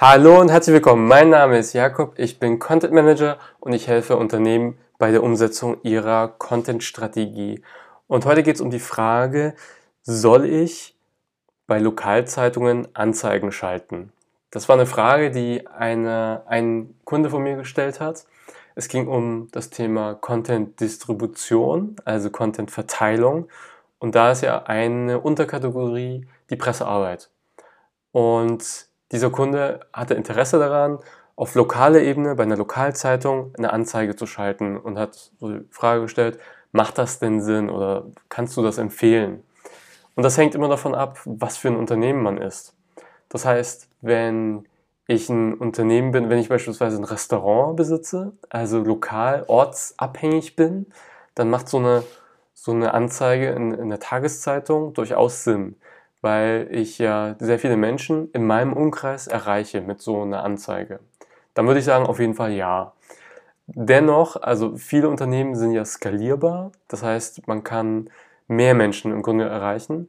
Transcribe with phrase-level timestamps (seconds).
[0.00, 1.08] Hallo und herzlich willkommen.
[1.08, 5.78] Mein Name ist Jakob, ich bin Content Manager und ich helfe Unternehmen bei der Umsetzung
[5.82, 7.64] ihrer Content-Strategie.
[8.06, 9.56] Und heute geht es um die Frage,
[10.04, 10.96] soll ich
[11.66, 14.12] bei Lokalzeitungen Anzeigen schalten?
[14.52, 18.24] Das war eine Frage, die eine, ein Kunde von mir gestellt hat.
[18.76, 23.48] Es ging um das Thema Content-Distribution, also Content-Verteilung.
[23.98, 27.30] Und da ist ja eine Unterkategorie die Pressearbeit.
[28.12, 30.98] Und dieser Kunde hatte Interesse daran,
[31.36, 36.02] auf lokaler Ebene bei einer Lokalzeitung eine Anzeige zu schalten und hat so die Frage
[36.02, 36.38] gestellt,
[36.72, 39.44] macht das denn Sinn oder kannst du das empfehlen?
[40.16, 42.74] Und das hängt immer davon ab, was für ein Unternehmen man ist.
[43.28, 44.66] Das heißt, wenn
[45.06, 50.86] ich ein Unternehmen bin, wenn ich beispielsweise ein Restaurant besitze, also lokal, ortsabhängig bin,
[51.34, 52.02] dann macht so eine,
[52.52, 55.76] so eine Anzeige in, in der Tageszeitung durchaus Sinn
[56.20, 61.00] weil ich ja sehr viele Menschen in meinem Umkreis erreiche mit so einer Anzeige.
[61.54, 62.92] Dann würde ich sagen, auf jeden Fall ja.
[63.66, 68.10] Dennoch, also viele Unternehmen sind ja skalierbar, das heißt, man kann
[68.46, 70.08] mehr Menschen im Grunde erreichen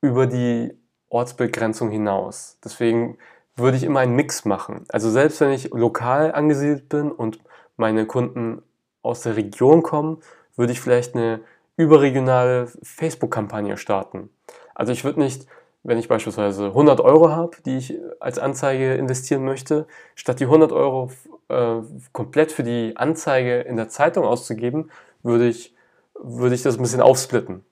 [0.00, 0.76] über die
[1.08, 2.58] Ortsbegrenzung hinaus.
[2.64, 3.18] Deswegen
[3.56, 4.84] würde ich immer einen Mix machen.
[4.88, 7.38] Also selbst wenn ich lokal angesiedelt bin und
[7.76, 8.62] meine Kunden
[9.02, 10.22] aus der Region kommen,
[10.56, 11.40] würde ich vielleicht eine
[11.76, 14.30] überregionale Facebook-Kampagne starten.
[14.74, 15.46] Also ich würde nicht,
[15.82, 20.72] wenn ich beispielsweise 100 Euro habe, die ich als Anzeige investieren möchte, statt die 100
[20.72, 21.10] Euro
[21.48, 21.80] äh,
[22.12, 24.90] komplett für die Anzeige in der Zeitung auszugeben,
[25.22, 25.74] würde ich,
[26.14, 27.64] würde ich das ein bisschen aufsplitten.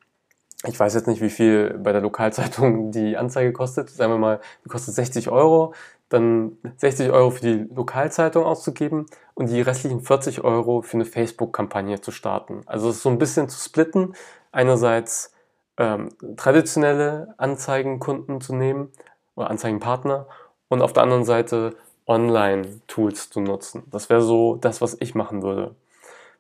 [0.67, 3.91] Ich weiß jetzt nicht, wie viel bei der Lokalzeitung die Anzeige kostet.
[3.91, 5.75] Sagen wir mal, die kostet 60 Euro,
[6.11, 12.01] dann 60 Euro für die Lokalzeitung auszugeben und die restlichen 40 Euro für eine Facebook-Kampagne
[12.01, 12.63] zu starten.
[12.67, 14.15] Also es ist so ein bisschen zu splitten.
[14.53, 15.33] Einerseits
[15.81, 18.93] ähm, traditionelle Anzeigenkunden zu nehmen
[19.35, 20.27] oder Anzeigenpartner
[20.69, 21.75] und auf der anderen Seite
[22.07, 23.85] Online-Tools zu nutzen.
[23.91, 25.75] Das wäre so das, was ich machen würde.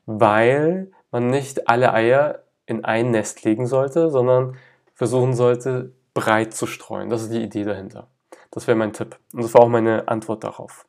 [0.04, 4.56] Weil man nicht alle Eier in ein Nest legen sollte, sondern
[4.94, 7.08] versuchen sollte, breit zu streuen.
[7.08, 8.08] Das ist die Idee dahinter.
[8.50, 9.18] Das wäre mein Tipp.
[9.32, 10.84] Und das war auch meine Antwort darauf.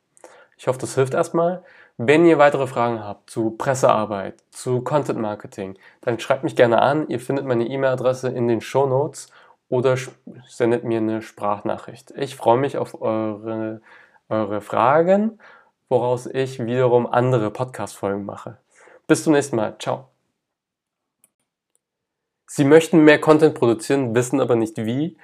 [0.57, 1.63] Ich hoffe, das hilft erstmal.
[2.03, 7.07] Wenn ihr weitere Fragen habt zu Pressearbeit, zu Content Marketing, dann schreibt mich gerne an.
[7.09, 9.29] Ihr findet meine E-Mail-Adresse in den Show Notes
[9.69, 9.95] oder
[10.47, 12.09] sendet mir eine Sprachnachricht.
[12.17, 13.81] Ich freue mich auf eure,
[14.29, 15.37] eure Fragen,
[15.89, 18.57] woraus ich wiederum andere Podcast-Folgen mache.
[19.05, 19.75] Bis zum nächsten Mal.
[19.77, 20.07] Ciao.
[22.47, 25.17] Sie möchten mehr Content produzieren, wissen aber nicht wie.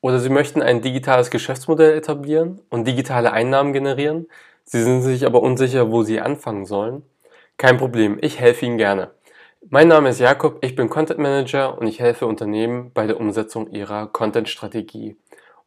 [0.00, 4.26] Oder Sie möchten ein digitales Geschäftsmodell etablieren und digitale Einnahmen generieren.
[4.68, 7.04] Sie sind sich aber unsicher, wo Sie anfangen sollen.
[7.56, 9.12] Kein Problem, ich helfe Ihnen gerne.
[9.70, 13.70] Mein Name ist Jakob, ich bin Content Manager und ich helfe Unternehmen bei der Umsetzung
[13.70, 15.16] ihrer Content-Strategie.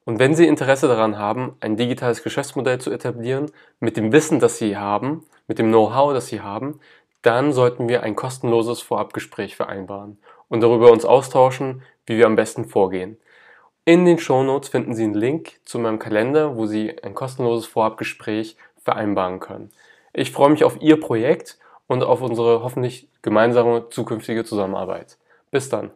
[0.04, 3.50] Und wenn Sie Interesse daran haben, ein digitales Geschäftsmodell zu etablieren,
[3.80, 6.82] mit dem Wissen, das Sie haben, mit dem Know-how, das Sie haben,
[7.22, 10.18] dann sollten wir ein kostenloses Vorabgespräch vereinbaren
[10.50, 13.18] und darüber uns austauschen, wie wir am besten vorgehen.
[13.90, 18.56] In den Shownotes finden Sie einen Link zu meinem Kalender, wo Sie ein kostenloses Vorabgespräch
[18.90, 19.70] vereinbaren können.
[20.14, 25.18] Ich freue mich auf Ihr Projekt und auf unsere hoffentlich gemeinsame zukünftige Zusammenarbeit.
[25.52, 25.92] Bis dann.